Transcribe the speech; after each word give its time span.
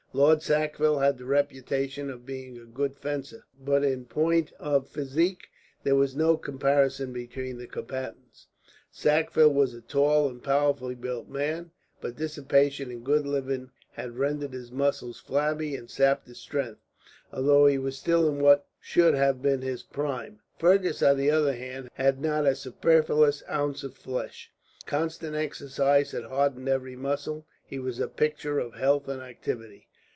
Lord 0.13 0.41
Sackville 0.41 0.99
had 0.99 1.17
the 1.17 1.23
reputation 1.25 2.09
of 2.09 2.25
being 2.25 2.57
a 2.57 2.65
good 2.65 2.97
fencer, 2.97 3.45
but 3.57 3.81
in 3.81 4.03
point 4.03 4.51
of 4.59 4.89
physique 4.89 5.47
there 5.83 5.95
was 5.95 6.17
no 6.17 6.35
comparison 6.35 7.13
between 7.13 7.57
the 7.57 7.65
combatants. 7.65 8.47
Sackville 8.91 9.53
was 9.53 9.73
a 9.73 9.79
tall 9.79 10.27
and 10.27 10.43
powerfully 10.43 10.95
built 10.95 11.29
man, 11.29 11.71
but 12.01 12.17
dissipation 12.17 12.91
and 12.91 13.05
good 13.05 13.25
living 13.25 13.71
had 13.93 14.17
rendered 14.17 14.51
his 14.51 14.69
muscles 14.69 15.17
flabby 15.17 15.77
and 15.77 15.89
sapped 15.89 16.27
his 16.27 16.39
strength, 16.39 16.81
although 17.31 17.65
he 17.65 17.77
was 17.77 17.97
still 17.97 18.27
in 18.27 18.41
what 18.41 18.67
should 18.81 19.13
have 19.13 19.41
been 19.41 19.61
his 19.61 19.81
prime. 19.81 20.41
Fergus, 20.59 21.01
on 21.01 21.15
the 21.15 21.31
other 21.31 21.53
hand, 21.53 21.89
had 21.93 22.19
not 22.21 22.45
a 22.45 22.53
superfluous 22.53 23.43
ounce 23.49 23.81
of 23.81 23.95
flesh. 23.95 24.51
Constant 24.85 25.37
exercise 25.37 26.11
had 26.11 26.25
hardened 26.25 26.67
every 26.67 26.97
muscle. 26.97 27.47
He 27.65 27.79
was 27.79 28.01
a 28.01 28.09
picture 28.09 28.59
of 28.59 28.73
health 28.73 29.07
and 29.07 29.21
activity. 29.21 29.87